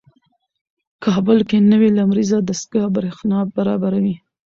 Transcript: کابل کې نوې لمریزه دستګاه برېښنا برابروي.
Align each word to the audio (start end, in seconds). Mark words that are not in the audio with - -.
کابل 1.05 1.37
کې 1.49 1.57
نوې 1.71 1.89
لمریزه 1.97 2.37
دستګاه 2.49 2.87
برېښنا 2.95 3.39
برابروي. 3.55 4.15